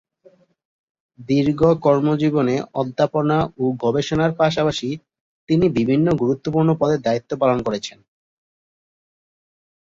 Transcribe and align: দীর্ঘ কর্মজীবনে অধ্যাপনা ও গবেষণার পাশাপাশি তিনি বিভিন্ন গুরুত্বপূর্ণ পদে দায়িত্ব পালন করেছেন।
দীর্ঘ 1.29 1.61
কর্মজীবনে 1.85 2.55
অধ্যাপনা 2.73 3.37
ও 3.57 3.65
গবেষণার 3.83 4.31
পাশাপাশি 4.35 4.89
তিনি 5.49 5.65
বিভিন্ন 5.77 6.07
গুরুত্বপূর্ণ 6.21 6.69
পদে 6.79 6.97
দায়িত্ব 7.05 7.31
পালন 7.41 7.59
করেছেন। 7.67 7.97